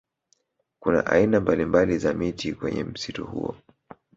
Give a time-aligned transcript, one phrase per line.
[0.79, 3.55] Kuna aina mbalimbali za miti kwenye msitu huo